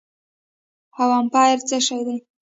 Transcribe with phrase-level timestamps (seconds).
[0.99, 2.17] او امپير څه شي دي